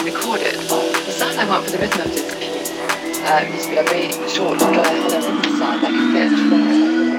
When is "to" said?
3.64-3.70